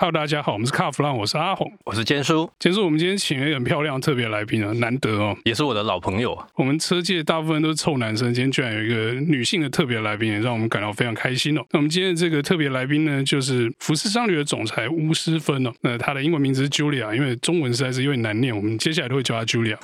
[0.00, 2.50] Hello，大家好，我们是卡弗朗，我是阿红，我是坚叔。
[2.58, 6.42] 坚叔，我们今天请了一个很漂亮的特别来宾啊，难得哦，也是我的老朋友。
[6.54, 11.60] 我们车界大部分都是臭男生，今天居然有一个女性的特别来宾，也让我们感到非常开心哦。
[11.72, 15.72] 那我们今天的这个特别来宾呢，就是福斯商旅的总裁巫师芬哦。
[15.82, 19.76] 那他的英文名字是 Julia，因为中文实在是有点难念，我们接下来都会叫他 Julia。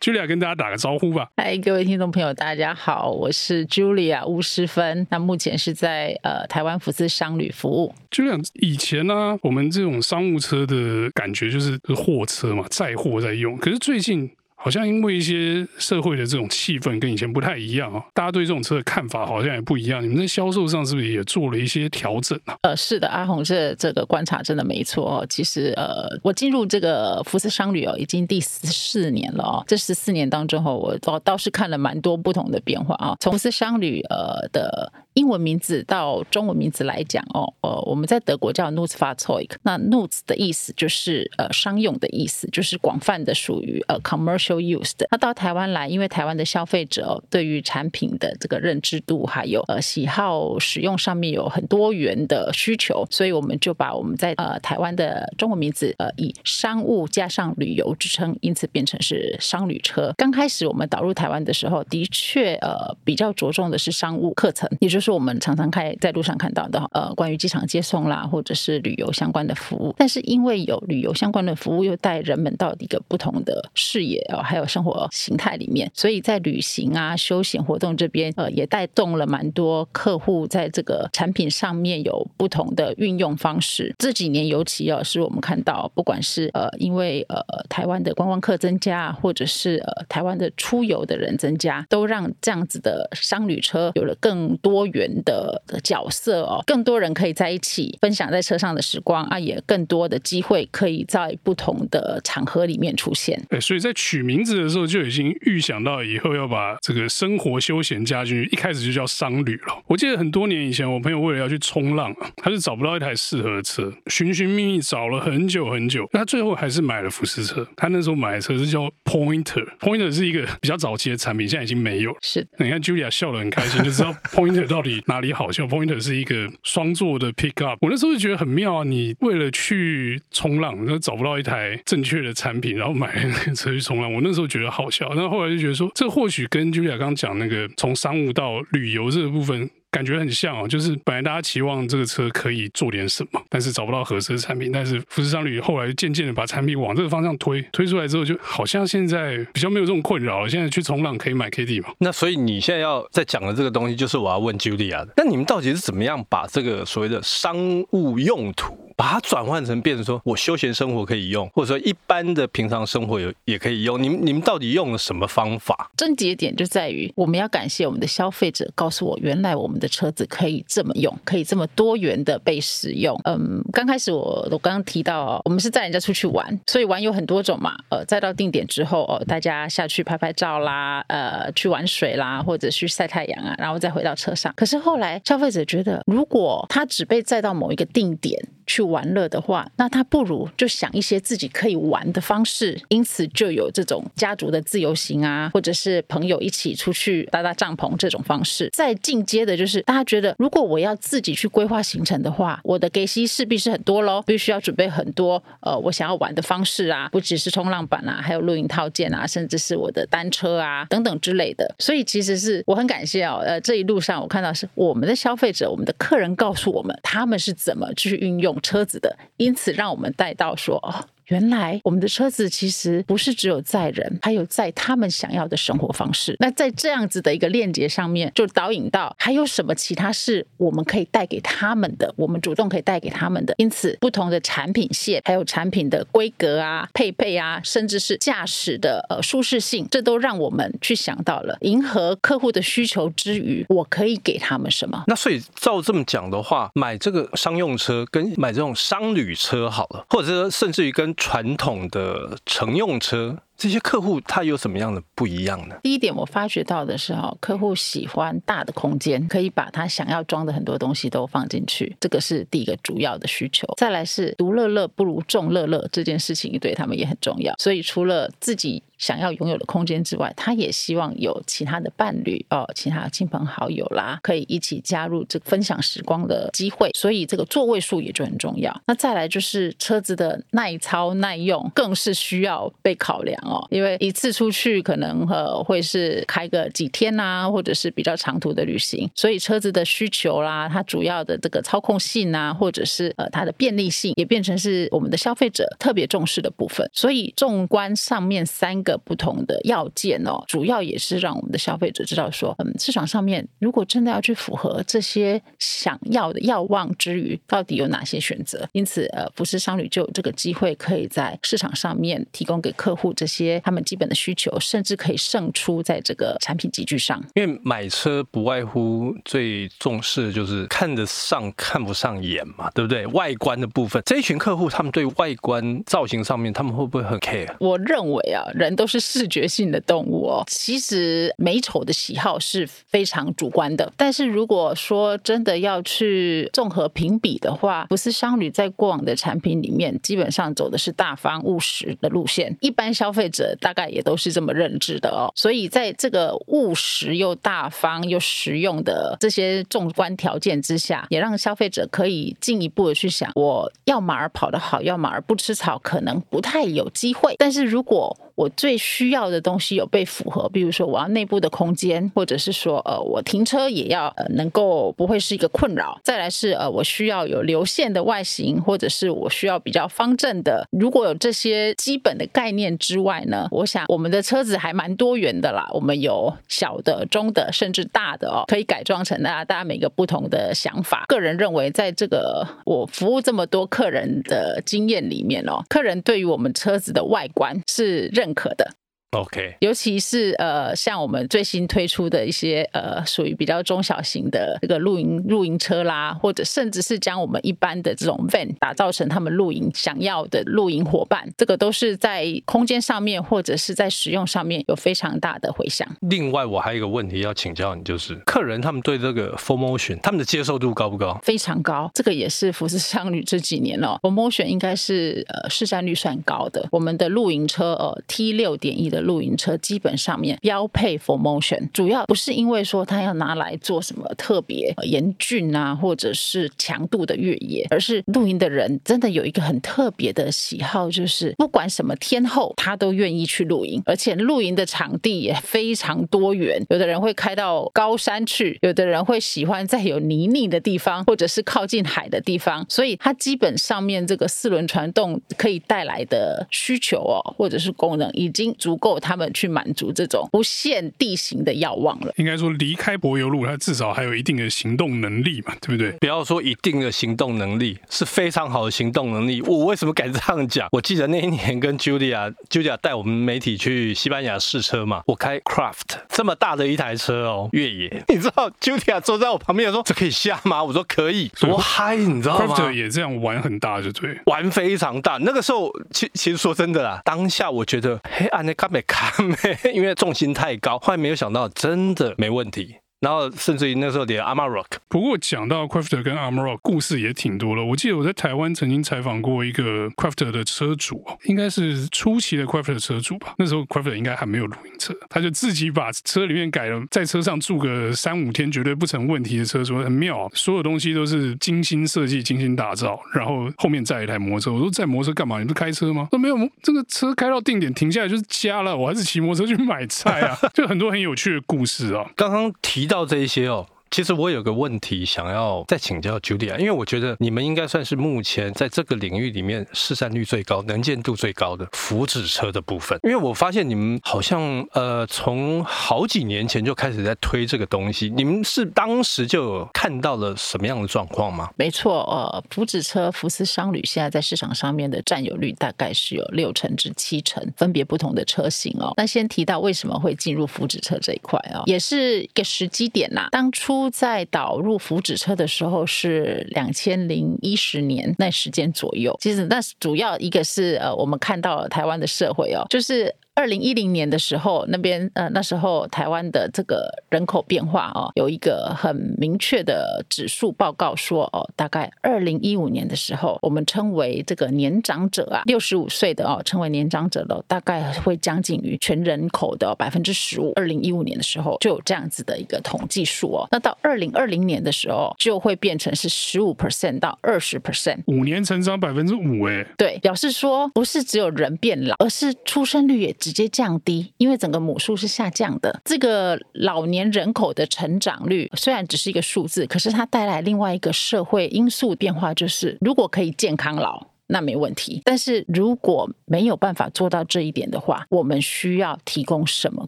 [0.00, 1.28] Julia 跟大家打个招呼吧。
[1.36, 5.04] 嗨，各位听众朋友，大家好，我是 Julia 巫诗芬。
[5.10, 7.92] 那目前是在呃台湾福斯商旅服务。
[8.10, 13.56] Julia 以前呢、啊，我们这种商务车的感觉就是货车嘛，载货在用。
[13.58, 14.30] 可是最近。
[14.60, 20.02] 好像因为一些社会的这种气氛跟以前不太一样啊，大家对这种车的看法好像也不一样。
[20.02, 22.56] 你们在销售上是不是也做了一些调整啊？
[22.62, 25.26] 呃，是的，阿红这这个观察真的没错哦。
[25.30, 29.64] 其实呃，我进入这个福斯商旅哦，已经第十四年了哦。
[29.66, 33.16] 这十四年当中哦，我倒倒是看了蛮多不同的变化啊。
[33.20, 34.92] 从福斯商旅呃的。
[35.18, 45.08] 英文名字到中文名字来讲哦，呃，我们在德国叫 Nutzfahrzeug，那 Nutz 的意思就是呃商用的意思，就是广泛的属于呃 commercial use 的。
[45.10, 60.14] 那到台湾来，因为台湾的消费者对于产品的这个认知度还有呃喜好使用上面有很多元的需求，所以我们就把我们在呃台湾的中文名字呃以商务加上旅游之称，因此变成是商旅车。
[60.16, 65.07] 刚开始我们导入台湾的时候，的确呃比较着重的是商务课程，也就是。
[65.08, 69.94] 是我们常常开在路上看到的，呃，关于机场接送啦，或者是旅游相关的服务。
[69.96, 83.94] 但是因为有旅游相关的服务，又带人们到一个不同的视野哦，还有生活形态里面，所以在旅行啊、休闲活动这边，呃，也带动了蛮多客户在这个产品上面有不同的运用方式。
[83.98, 94.97] 这几年尤其啊，是我们看到，不管是呃，因为呃，台湾的观光客增加，或者是呃，台湾的出游的人增加，都让这样子的商旅车有了更多元。
[94.98, 103.40] 人的角色哦，更多人可以在一起分享在车上的时光啊，也更多的机会可以在不同的场合里面出现。
[103.50, 109.82] 哎，所以在取名字的时候就已经预想到以后要把这个生活休闲加进去，一开始就叫商旅了。
[109.86, 117.66] 我记得很多年以前，我朋友为了要去冲浪啊，他是找不到一台适合的车，寻寻觅觅找了很久很久，他最后还是买了福斯车。
[117.76, 122.18] 他那时候买的车是叫 Pointer，Pointer 是一个比较早期的产品，现在已经没有了。
[122.20, 125.02] 是，你看 Julia 笑得很开心，就知道 Pointer 到到底。
[125.06, 128.84] 哪里好笑？Pointer 是一个双座的 pickup，我那时候就觉得很妙啊！
[128.84, 135.10] 你为了去冲浪，然后找不到一台正确的产品，然后买那个车去冲浪，我那时候觉得好笑。
[135.16, 139.68] 那后后来就觉得说，这或许跟 Julia 刚讲那个从商务到旅游这个部分。
[139.90, 144.70] 感觉很像哦，就是本来大家期望这个车可以做点什么，但是找不到合适的产品。
[144.70, 150.48] 但是福斯商旅后来渐渐的把产品往这个方向推，推出来之后，就好像现在比较没有这种困扰了。
[150.48, 151.88] 现在去冲浪可以买 KD 嘛？
[151.98, 155.08] 那所以你现在要在讲的这个东西，就是我要问 Julia 的。
[155.16, 157.56] 那你们到底是怎么样把这个所谓的商
[157.92, 158.87] 务用途？
[158.98, 164.02] 把它转换成变成说，我休闲生活可以用，或者说一般的平常生活也也可以用。
[164.02, 165.88] 你们你们到底用了什么方法？
[165.96, 173.16] 症结点就在于，我们要感谢我们的消费者，告诉我原来我们的车子可以这么用，可以这么多元的被使用。
[173.22, 177.76] 嗯，刚开始我我刚刚提到，我们是载人家出去玩，所以玩有很多种嘛。
[177.90, 184.52] 呃，载到定点之后，哦，大家下去拍拍照啦，呃，去玩水啦，或者去晒太阳啊，然后再回到车上。
[184.56, 188.36] 可是后来消费者觉得，如果他只被载到某一个定点，
[188.66, 198.68] 去玩乐的话，那他不如就想一些自己可以玩的方式，因此就有这种家族的自由行啊，或者是朋友一起出去搭搭帐篷这种方式。
[198.72, 211.74] 再进阶的就是，大家觉得如果我要自己去规划行程的话，我的给息势必是很多喽，必须要准备很多呃我想要玩的方式啊，不只是冲浪板啊，还有露营套件啊，甚至是我的单车啊等等之类的。
[211.78, 221.08] 所以其实是我很感谢哦，呃这一路上我看到是我们的消费者，我们的客人告诉我们他们是怎么去运用车子的，因此让我们带到说哦。
[221.28, 226.34] 原来我们的车子其实不是只有载人，还有载他们想要的生活方式。
[226.40, 233.54] 那在这样子的一个链接上面，就导引到还有什么其他是我们可以带给他们的，我们主动可以带给他们的。
[233.58, 245.04] 因此，不同的产品线，还有产品的规格啊、配备啊，甚至是驾驶的呃舒适性，这都让我们去想到了迎合客户的需求之余，我可以给他们什么？
[245.06, 255.74] 那所以照这么讲的话，买这个商用车跟买这种商旅车好了，或者是甚至于跟传统的乘用车这些客户他有什么样的不一样呢？
[255.82, 263.66] 第一点，我发觉到的是哈，客户喜欢大的空间，可以把他想要装的很多东西都放进去，这个是第一个主要的需求。
[263.76, 268.82] 再来是独乐乐不如众乐乐这件事情对他们也很重要，所以除了自己。
[268.98, 276.90] 想要拥有的空间之外，他也希望有其他的伴侣哦，其他亲朋好友啦，可以一起加入这个分享时光的机会。
[276.96, 278.76] 所以这个座位数也就很重要。
[278.88, 283.66] 那再来就是车子的耐操耐用，更是需要被考量哦。
[283.70, 296.88] 因为一次出去可能呃会是开个几天呐、啊，或者是比较长途的旅行，所以车子的需求啦，它主要的这个操控性啊，或者是呃它的便利性，也变成是我们的消费者特别重视的部分。
[296.92, 298.96] 所以纵观上面三个。
[299.08, 308.68] 不同的要件哦，主要也是让我们的消费者知道说，嗯，市场上面如果真的要去符合这些想要的要望之余，到底有哪些选择？
[308.72, 317.22] 因此，呃，福斯商旅就有这个机会，可以在市场上面提供给客户这些他们基本的需求，甚至可以胜出在这个产品集聚上。
[317.34, 323.06] 因为买车不外乎最重视的就是看得上看不上眼嘛，对不对？
[323.08, 327.54] 外观的部分，这一群客户他们对外观造型上面，他们会不会很 care？
[327.60, 328.78] 我认为啊，人。
[328.78, 330.44] 都是视觉性的动物哦。
[330.46, 342.56] 其实美丑的喜好是非常主观的，但是如果说真的要去综合评比的话，不是商旅在过往的产品里面，基本上走的是大方务实的路线。
[342.60, 345.30] 一般消费者大概也都是这么认知的哦。
[345.34, 357.34] 所以在这个务实又大方又实用的这些纵观条件之下，也让消费者可以进一步的去想：我要马儿跑得好，要马儿不吃草，可能不太有机会。
[357.38, 366.00] 但是如果我最需要的东西有被符合，比如说我要内部的空间，或者是说呃我停车也要呃能够不会是一个困扰。
[366.04, 370.68] 再来是呃我需要有流线的外形，或者是我需要比较方正的。
[370.70, 375.68] 如果有这些基本的概念之外呢，我想我们的车子还蛮多元的啦。
[375.72, 381.04] 我们有小的、中的，甚至大的哦，可以改装成大家大家每个不同的想法。
[381.08, 388.08] 个人认为，在这个我服务这么多客人的经验里面哦，客人对于我们车子的外观是。
[388.18, 388.72] 认可的。
[389.12, 405.88] OK，尤其是呃，像我们最新推出的一些呃，属于比较中小型的这个露营露营车啦，或者甚至是将我们一般的这种 van 打造成他们露营想要的露营伙伴，这个都是在空间上面或者是在使用上面有非常大的回响。
[406.02, 411.18] 另外，我还有一个问题要请教你，就是客人他们对这个 f o r m o t i o n 他们的接受度高不高？
[411.22, 416.68] 非常高，这个也是服饰商旅这几年哦 f o r m o t i o n 应该是呃市占率算高的。
[416.70, 418.97] 我们的露营车呃 T 六点一的。
[419.00, 436.64] 露营车基本上面标配 formotion，主要不是因为说它要拿来做什么特别严峻啊，或者是强度的越野，而是露营的人真的有一个很特别的喜好，就是不管什么天候，他都愿意去露营，而且露营的场地也非常多元。
[436.70, 442.64] 有的人会开到高山去，有的人会喜欢在有泥泞的地方，或者是靠近海的地方。
[442.68, 448.87] 所以它基本上面这个四轮传动可以带来的需求哦，或者是功能已经足够。
[448.88, 452.12] 够他们去满足这种不限地形的要望了。
[452.16, 455.92] 应该说，离开柏油路，它至少还有一定的行动能力嘛，对不对？
[455.98, 459.42] 不要说一定的行动能力，是非常好的行动能力。
[459.42, 460.68] 我为什么敢这样讲？
[460.72, 468.04] 我记得那一年跟 Julia，Julia 带我们媒体去西班牙试车嘛，我开 Craft 这么大的一台车哦，越野。
[468.08, 475.18] 你知道 Julia 坐在我旁边说：“这可以下吗？”我说：“可以。”多嗨，你知道吗？Craft 也这样玩很大，就对，玩非常大。
[475.18, 478.77] 那个时候，其其实说真的啦，当下我觉得，嘿，安内卡美。
[478.82, 479.36] 卡没，
[479.74, 482.76] 因为重心太高，后来没有想到，真的没问题。
[483.00, 487.64] 然后甚至于那时候连 Amarok，不过讲到 Crafter 跟 Amarok 故事也挺多了。
[487.64, 493.34] 我记得我在台湾曾经采访过一个 Crafter 的车主，应该是初期的 Crafter 车主吧。
[493.38, 502.98] 那时候 Crafter 应该还没有露营车，他就自己把车里面改了，在车上住个三五天绝对不成问题的车，说很妙，所有东西都是精心设计、精心打造。
[503.14, 505.38] 然后后面载一台摩托车，我说载摩托车干嘛？
[505.38, 506.08] 你不开车吗？
[506.10, 510.36] 说没有，这个车开到定点停下来就是家了，我还是骑摩托车去买菜啊。
[510.52, 512.04] 就很多很有趣的故事啊。
[512.16, 512.87] 刚刚提。
[512.88, 513.66] 到这一些哦。
[513.90, 522.98] 其实我有个问题想要再请教 Julia，因为我觉得你们应该算是目前在这个领域里面市占率最高、能见度最高的福祉车的部分。
[523.02, 531.48] 因为我发现你们好像呃从好几年前就开始在推这个东西，你们是当时就看到了什么样的状况吗？
[531.56, 538.92] 没错，呃，福祉车福斯商旅现在在市场上面的占有率大概是有六成至七成，分别不同的车型哦。
[538.96, 543.77] 那先提到为什么会进入福祉车这一块、哦，也是一个时机点呐、当初。
[543.90, 553.14] 在导入福祉车的时候是两千零一十年那时间左右，其实那主要一个是呃，我们看到台湾的社会哦，就是。
[553.38, 570.52] 二零一零年的时候，那边呃那时候台湾的这个人口变化哦，有一个很明确的指数报告说哦，大概二零一五年的时候，我们称为这个年长者啊，六十五岁的哦，称为年长者的大概会将近于全人口的百分之十五。
[570.56, 577.58] 二零一五年的时候就有这样子的一个统计数哦，那到二零二零年的时候就会变成是十五 percent 到二十。
[577.58, 585.82] percent，五年成长百分之五哎，对，表示说不是只有人变老，而是出生率也直接降低，因为整个母数是下降的。
[585.84, 594.07] 这个老年人口的成长率虽然只是一个数字，可是它带来另外一个社会因素变化，就是如果可以健康老。
[594.28, 599.86] 那没问题，但是如果没有办法做到这一点的话，我们需要提供什么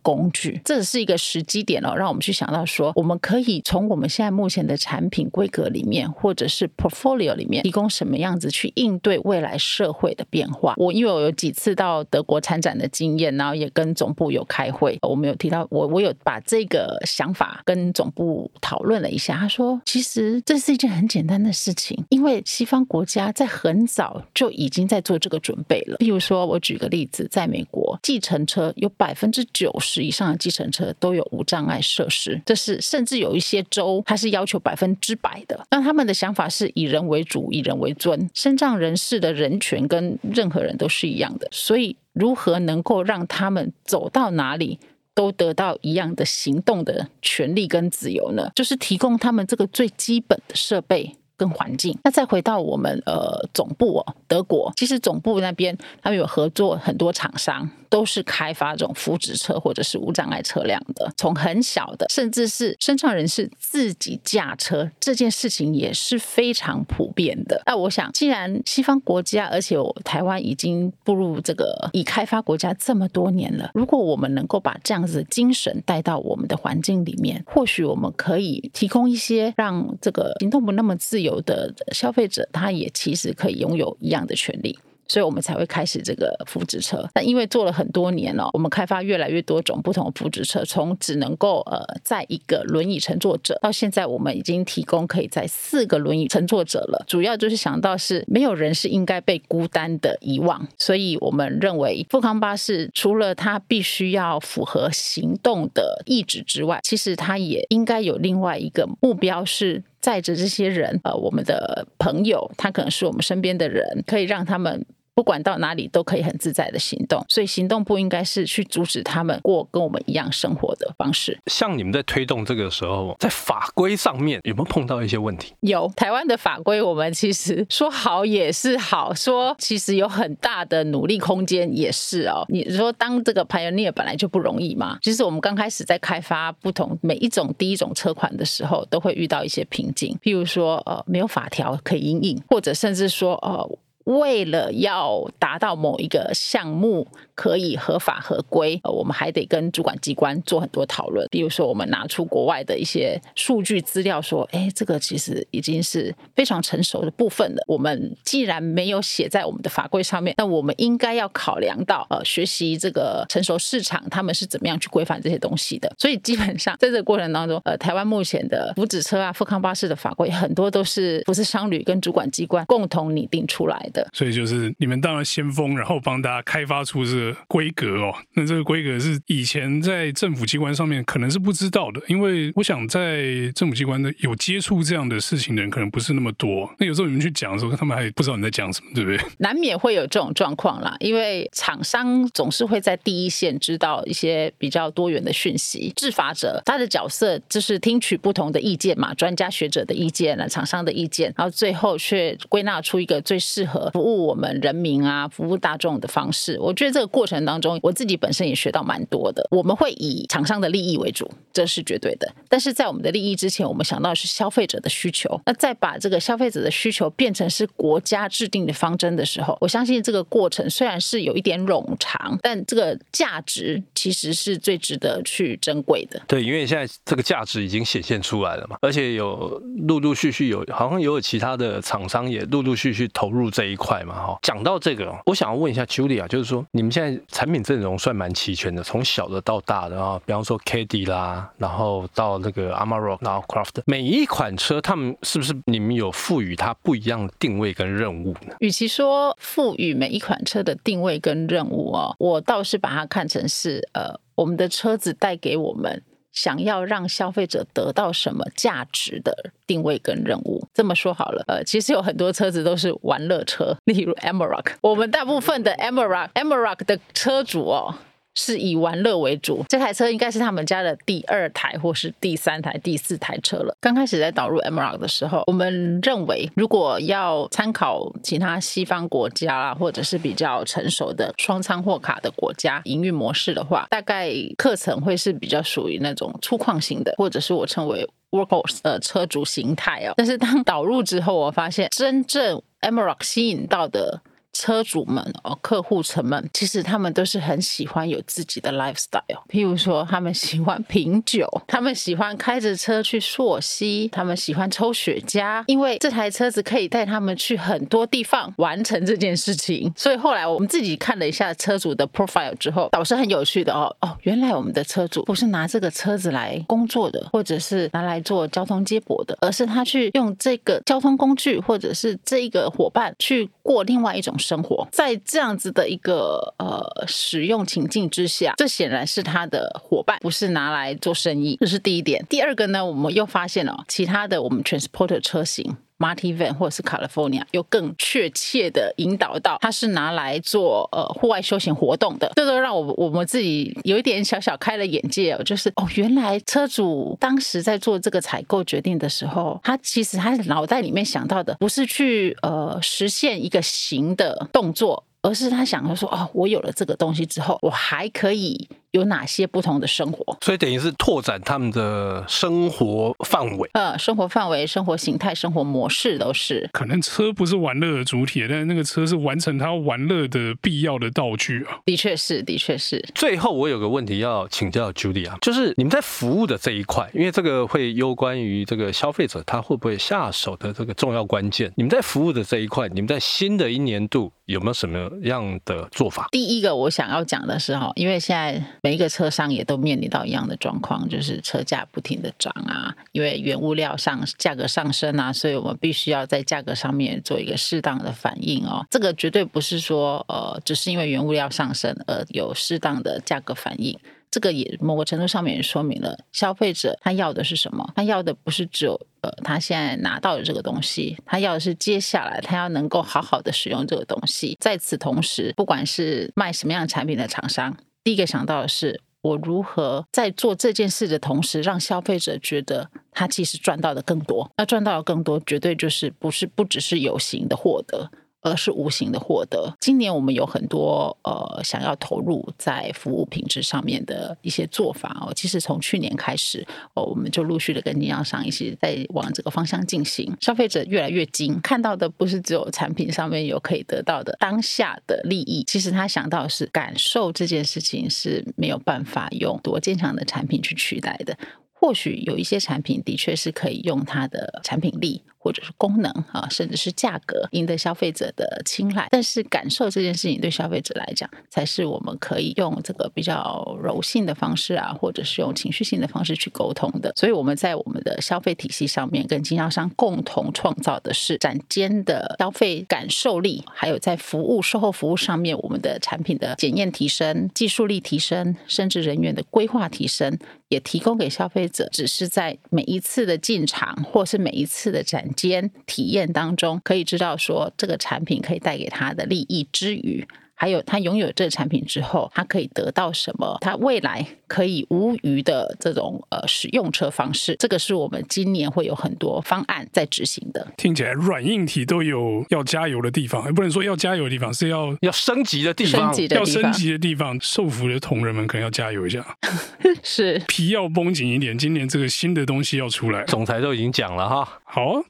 [0.03, 0.61] 工具？
[0.65, 10.75] 这是一个时机点哦，让我们去想到说，我们可以从我们现在目前的产品规格里面，或者是 portfolio 里面，提供什么样子去应对未来社会的变化。
[10.79, 19.37] 我因为我有几次到德国参展的经验，然后也跟总部有开会，我们有提到我我有把这个想法跟总部讨论了一下。
[19.37, 24.23] 他说，其实这是一件很简单的事情，因为西方国家在很早。
[24.35, 25.97] 就已经在做这个准备了。
[25.99, 35.67] 比如说，我举个例子，在美国，计程车有百分之九十以上的计程车都有无障碍设施，这是甚至有一些州它是要求百分之百的。
[35.71, 41.49] 那他们的想法是以人为主，以人为尊，身障人士的人权跟任何人都是一样的。
[41.51, 44.79] 所以，如何能够让他们走到哪里
[45.15, 48.51] 都得到一样的行动的权利跟自由呢？
[48.55, 51.15] 就是提供他们这个最基本的设备。
[51.41, 57.67] 跟环境，那再回到我们呃总部哦，德国，其实总部那边他们有合作很多厂商。
[57.91, 67.61] 都是开发这种福祉车或者是无障碍车辆的，从很小的，甚至是身障人士自己驾车这件事情也是非常普遍的。
[67.67, 84.79] 那我想，既然西方国家，而且台湾已经步入这个已开发国家这么多年了，如果我们能够把这样子的精神带到我们的环境里面，或许我们可以提供一些让这个行动不那么自由的消费者，他也其实可以拥有一样的权利。
[85.11, 87.05] 所以我们才会开始这个福祉车。
[87.17, 97.05] 那因为做了很多年了，我们开发越来越多种不同的福祉车，从只能够呃载一个轮椅乘坐者，到现在我们已经提供可以载四个轮椅乘坐者了。
[97.09, 114.87] 主要就是想到是没有人是应该被孤单的遗忘，所以我们认为富康巴士除了它必须要符合行动的意志之外，其实它也应该有另外一个目标是载着这些人，呃，我们的朋友，他可能是我们身边的人，可以让他们。
[115.15, 121.39] 不管到哪里都可以很自在的行动，所以行动不应该是去阻止他们过跟我们一样生活的方式。
[121.47, 125.53] 像你们在推动这个时候，在法规上面有没有碰到一些问题？
[125.61, 132.45] 有，台湾的法规我们其实说好也是好，说其实有很大的努力空间也是哦。
[132.49, 134.99] 你说当这个 pioneer 本来就不容易嘛。
[135.03, 143.79] 其实我们刚开始在开发不同每一种第一种车款的时候，都会遇到一些瓶颈，譬如说呃没有法条可以因应，或者甚至说呃。
[144.05, 147.07] 为了要达到某一个项目
[147.41, 151.27] 可以合法合规，呃，我们还得跟主管机关做很多讨论。
[151.31, 157.65] 比如说，我们拿出国外的一些数据资料，说，哎，这个其实已经是非常成熟的部分了。
[157.67, 165.91] 我们既然没有写在我们的法规上面，那我们应该要考量到，呃，学习这个成熟市场他们是怎么样去规范这些东西的。
[165.97, 174.07] 所以基本上在这个过程当中，呃，台湾目前的福祉车啊、富康巴士的法规很多都是不是商旅跟主管机关共同拟定出来的。
[174.13, 178.15] 所以就是你们当了先锋，然后帮大家开发出这个规格哦。
[178.35, 186.71] 那这个规格是以前在政府机关上面可能是不知道的，因为我想在政府机关的有接触这样的事情的人可能不是那么多。
[186.79, 189.21] 那有时候你们去讲的时候，他们还不知道你在讲什么，对不对？
[189.39, 195.93] 难免会有这种状况啦，因为厂商总是会在第一线知道一些比较多元的讯息。
[195.97, 203.91] 制法者他的角色就是听取不同的意见嘛，专家学者的意见了，厂商的意见，然后最后却归纳出一个最适合。
[203.93, 209.47] 服务我们人民啊，服务大众的方式，我觉得这个过程当中，我自己本身也学到蛮多的。
[209.51, 212.27] 我们会以厂商的利益为主，这是绝对的。
[212.49, 215.39] 但是在我们的利益之前，我们想到的是消费者的需求。
[215.45, 226.23] 那再把这个消费者的需求变成是国家制定的方针的时候，我相信这个过程虽然是有一点冗长，但这个价值其实是最值得去珍贵的。
[226.27, 233.81] 对，因为现在这个价值已经显现出来了嘛，而且有陆陆续续有，好像也有其他的厂商也陆陆续续投入这一。
[233.81, 234.39] 块嘛，哈。
[234.43, 248.55] 讲到这个，我想要问一下 Julia，就是说你们现在产品阵容算蛮齐全的，从小的到大的啊，比方说 K D 啦，然后到那个 Amarok，然后 Craft，每一款车，他们是不是你们有赋予它不一样的定位跟任务呢？
[248.61, 256.03] 与其说赋予每一款车的定位跟任务哦，我倒是把它看成是呃，我们的车子带给我们。
[256.43, 267.95] 想要让消费者得到什么价值的定位跟任务，这么说好了，呃，其实有很多车子都是玩乐车，例如 Amarok，我们大部分的 Amarok Amarok 的车主哦。
[268.41, 273.77] 是以玩乐为主，这台车应该是他们家的第二台或是第三台、第四台车了。
[273.83, 290.15] 刚开始在导入 MROCK 的时候，我们认为如果要参考其他西方国家啊，或者是比较成熟的双舱货卡的国家营运模式的话，大概课程会是比较属于那种粗犷型的，或者是我称为 Workhorse 的车主形态哦。
[290.17, 294.23] 但是当导入之后，我发现真正 Amarok 吸引到的。
[294.53, 299.43] 车主们哦，客户层们，其实他们都是很喜欢有自己的 lifestyle。
[299.49, 309.93] 譬如说，他们喜欢品酒，他们喜欢开着车去溯溪，他们喜欢抽雪茄，因为这台车子可以带他们去很多地方完成这件事情。
[309.97, 324.37] 所以后来我们自己看了一下车主的 profile 之后，倒是很有趣的哦哦，原来我们的车主不是拿这个车子来工作的，或者是拿来做交通接驳的，而是他去用这个交通工具，或者是这个伙伴去过另外一种。
[324.41, 331.57] 生活在这样子的一个呃使用情境之下，这显然是他的伙伴，不是拿来做生意。
[331.61, 332.25] 这是第一点。
[332.29, 335.77] 第二个呢，我们又发现了其他的我们 transporter 车型。
[336.01, 358.69] Marty Van 或者是 California，有更确切的引导到它是拿来做呃户外休闲活动的，这都让我我们自己有一点小小开了眼界哦，就是哦，原来车主当时在做这个采购决定的时候，他其实他脑袋里面想到的不是去呃实现一个行的动作，而是他想要说哦，我有了这个东西之后，我还可以。
[358.93, 360.37] 有哪些不同的生活？
[360.41, 363.71] 所以等于是拓展他们的生活范围。
[363.75, 366.69] 呃，生活范围、生活形态、生活模式都是。
[366.73, 371.79] 可能车不是玩乐的主体，但是那个车是完成他玩乐的必要的道具啊。
[371.85, 373.01] 的确是，的确是。
[373.15, 381.73] 最后，我有个问题要请教 Julia，就是你们在服务的这一块，因为这个会攸关于这个消费者他会不会下手的这个重要关键。
[381.77, 386.29] 你们在服务的这一块，你们在新的一年度有没有什么样的做法？
[386.33, 388.61] 第一个，我想要讲的是哈，因为现在。
[388.83, 398.87] 每一个车商也都面临到一样的状况，就是车价不停的涨啊，因为原物料上价格上升啊，所以我们必须要在价格上面做一个适当的反应哦。
[398.91, 403.99] 这个绝对不是说呃，只是因为原物料上升而有适当的价格反应。
[404.31, 414.57] 这个也某个程度上面也说明了消费者他要的是什么，他要的不是只有呃他现在拿到的这个东西，他要的是接下来他要能够好好的使用这个东西。
[414.61, 417.77] 在此同时，不管是卖什么样产品的厂商。
[418.11, 424.51] 第一个想到的是，我如何在做这件事的同时，让消费者觉得他其实赚到的更多。
[424.57, 428.11] 那赚到的更多，绝对就是不是不只是有形的获得。
[428.43, 429.75] 而是无形的获得。
[429.81, 435.33] 今年我们有很多呃想要投入在服务品质上面的一些做法哦。
[435.35, 440.35] 其实从去年开始哦，我们就陆续的跟经销商一起在往这个方向进行。
[440.41, 451.37] 消费者越来越精，看到的不是只有产品上面有可以得到的当下的利益，其实他想到的是感受这件事情是没有办法用多坚强的产品去取代的。
[451.73, 459.09] 或许有一些产品的确是可以用它的产品力，或者是功能啊，甚至是价格赢得消费者的青睐。
[459.11, 467.11] 但是感受这件事情对消费者来讲，才是我们可以用这个比较柔性的方式啊，或者是用情绪性的方式去沟通的。
[467.17, 480.39] 所以我们在我们的消费体系上面，跟经销商共同创造的是展间的消费感受力，还有在服务售后服务上面，我们的产品的检验提升、技术力提升，甚至人员的规划提升。
[480.69, 490.27] 也提供给消费者，只是在每一次的进场或是每一次的展间体验当中，可以知道说这个产品可以带给他的利益之余。
[490.55, 493.57] 还有他拥有这个产品之后，他可以得到什么？
[493.63, 500.71] 他未来可以无余的这种呃使用车方式，这个是我们今年会有很多方案在执行的。
[500.77, 507.41] 听起来软硬体都有要加油的地方，也不能说要加油的地方，是要要升级的地方，要升级的地方。
[507.41, 509.25] 受服的同仁们可能要加油一下，
[510.05, 511.57] 是皮要绷紧一点。
[511.57, 514.61] 今年这个新的东西要出来，总裁都已经讲了哈。
[514.65, 515.03] 好。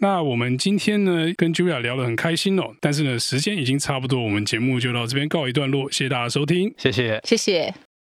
[0.00, 7.87] 那我们今天呢，跟 Julia 聊得很开心哦，但是呢，时间已经差不多，我们节目就到这边告一段落，谢谢大家收听，谢谢，谢谢。